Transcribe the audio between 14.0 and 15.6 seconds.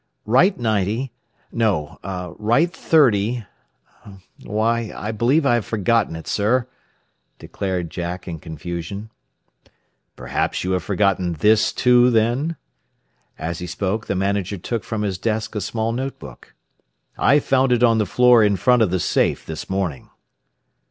the manager took from his desk